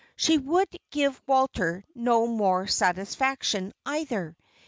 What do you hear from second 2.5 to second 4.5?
satisfaction, either.